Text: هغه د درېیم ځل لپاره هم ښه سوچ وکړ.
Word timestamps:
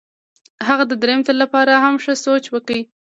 هغه 0.67 0.83
د 0.87 0.93
درېیم 1.01 1.21
ځل 1.27 1.37
لپاره 1.43 1.73
هم 1.83 1.95
ښه 2.03 2.13
سوچ 2.25 2.43
وکړ. 2.49 2.77